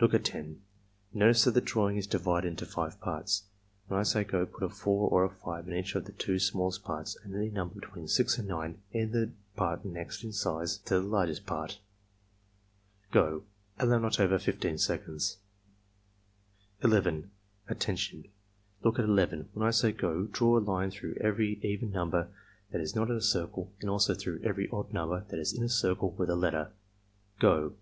Look 0.00 0.14
at 0.14 0.24
10. 0.24 0.62
Notice 1.12 1.44
that 1.44 1.50
the 1.50 1.60
drawing 1.60 1.98
is 1.98 2.06
divided 2.06 2.48
into 2.48 2.64
five 2.64 2.98
parts. 3.02 3.42
When 3.86 4.00
I 4.00 4.02
say 4.02 4.24
'go' 4.24 4.46
put 4.46 4.62
a 4.62 4.70
4 4.70 5.10
or 5.10 5.24
a 5.24 5.28
5 5.28 5.68
in 5.68 5.74
each 5.74 5.94
of 5.94 6.06
the 6.06 6.12
two 6.12 6.38
smallest 6.38 6.84
parts 6.84 7.18
and 7.22 7.34
any 7.36 7.50
number 7.50 7.74
between 7.80 8.08
6 8.08 8.38
and 8.38 8.48
9 8.48 8.78
in 8.92 9.12
the 9.12 9.32
part 9.56 9.84
next 9.84 10.24
in 10.24 10.32
size 10.32 10.78
to 10.78 10.94
the 10.94 11.02
largest 11.06 11.44
part.— 11.44 11.80
Go!" 13.12 13.42
(Allow 13.78 13.98
not 13.98 14.18
over 14.18 14.38
15 14.38 14.78
seconds.) 14.78 15.36
11. 16.82 17.30
"Attention! 17.68 18.24
Look 18.82 18.98
at 18.98 19.04
11. 19.04 19.50
When 19.52 19.68
I 19.68 19.70
say 19.70 19.92
'go' 19.92 20.24
draw 20.32 20.56
a 20.56 20.60
line 20.60 20.92
through 20.92 21.16
every 21.20 21.60
even 21.62 21.90
number 21.90 22.28
that 22.70 22.80
is 22.80 22.94
not 22.96 23.10
in 23.10 23.16
a 23.16 23.20
circle 23.20 23.70
and 23.82 23.90
also 23.90 24.14
through 24.14 24.40
every 24.44 24.66
odd 24.70 24.94
number 24.94 25.26
that 25.28 25.38
is 25.38 25.52
in 25.52 25.62
a 25.62 25.68
circle 25.68 26.08
with 26.12 26.30
a 26.30 26.36
letter.— 26.36 26.72
Go!" 27.38 27.74